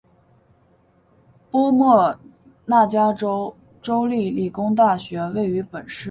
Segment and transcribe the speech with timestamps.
[1.51, 2.17] 波莫
[2.65, 5.99] 纳加州州立理工大学位于本市。